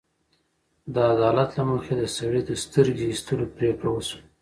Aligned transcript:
د 0.93 0.95
عدالت 1.13 1.49
له 1.57 1.63
مخې 1.71 1.93
د 1.97 2.03
سړي 2.17 2.41
د 2.45 2.51
سترګې 2.63 3.05
ایستلو 3.09 3.45
پرېکړه 3.55 3.89
وشوه. 3.91 4.21